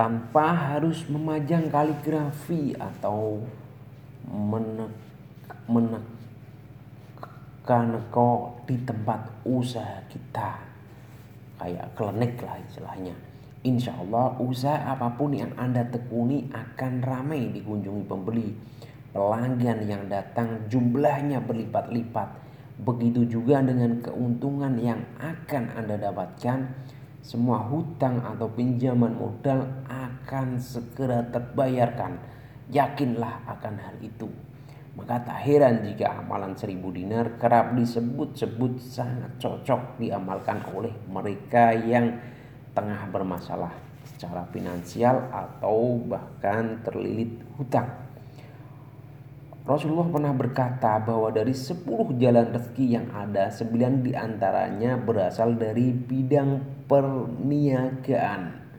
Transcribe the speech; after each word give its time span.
tanpa 0.00 0.56
harus 0.56 1.04
memajang 1.12 1.68
kaligrafi 1.68 2.72
atau 2.72 3.36
menek 4.32 4.88
menekan 5.68 6.00
kok 8.08 8.64
di 8.64 8.80
tempat 8.80 9.28
usaha 9.44 10.00
kita. 10.08 10.56
Kayak 11.60 11.92
klenik 11.92 12.40
lah 12.40 12.56
istilahnya. 12.64 13.12
Insya 13.60 13.92
Allah 14.00 14.40
usaha 14.40 14.88
apa 14.88 15.12
pun 15.20 15.36
yang 15.36 15.52
Anda 15.60 15.84
tekuni 15.84 16.48
akan 16.48 17.04
ramai 17.04 17.52
dikunjungi 17.52 18.08
pembeli. 18.08 18.56
Pelanggan 19.12 19.84
yang 19.84 20.08
datang 20.08 20.64
jumlahnya 20.72 21.44
berlipat-lipat. 21.44 22.40
Begitu 22.80 23.28
juga 23.28 23.60
dengan 23.60 24.00
keuntungan 24.00 24.80
yang 24.80 25.04
akan 25.20 25.76
Anda 25.76 26.00
dapatkan 26.00 26.88
semua 27.20 27.60
hutang 27.68 28.24
atau 28.24 28.48
pinjaman 28.48 29.12
modal 29.12 29.68
akan 29.86 30.56
segera 30.56 31.20
terbayarkan. 31.28 32.16
Yakinlah 32.72 33.44
akan 33.44 33.74
hal 33.76 33.96
itu. 34.00 34.28
Maka 34.96 35.22
tak 35.22 35.38
heran 35.46 35.86
jika 35.86 36.18
amalan 36.18 36.56
seribu 36.58 36.90
dinar 36.90 37.38
kerap 37.38 37.78
disebut-sebut 37.78 38.82
sangat 38.82 39.30
cocok 39.38 40.02
diamalkan 40.02 40.60
oleh 40.74 40.92
mereka 41.06 41.70
yang 41.72 42.18
tengah 42.74 43.06
bermasalah 43.10 43.70
secara 44.02 44.42
finansial 44.50 45.30
atau 45.30 46.00
bahkan 46.04 46.82
terlilit 46.82 47.38
hutang. 47.56 48.09
Rasulullah 49.60 50.08
pernah 50.08 50.32
berkata 50.32 50.96
bahwa 51.04 51.28
dari 51.28 51.52
10 51.52 52.16
jalan 52.16 52.46
rezeki 52.48 52.86
yang 52.96 53.06
ada, 53.12 53.52
9 53.52 54.00
di 54.00 54.16
antaranya 54.16 54.96
berasal 54.96 55.52
dari 55.52 55.92
bidang 55.92 56.84
perniagaan. 56.88 58.69